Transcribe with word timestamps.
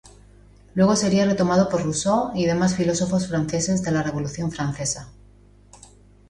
Luego 0.73 0.95
sería 0.95 1.27
retomado 1.27 1.69
por 1.69 1.83
Rousseau 1.83 2.31
y 2.33 2.47
demás 2.47 2.75
filósofos 2.75 3.27
franceses 3.27 3.83
de 3.83 3.91
la 3.91 4.01
revolución 4.01 4.51
francesa. 4.51 5.09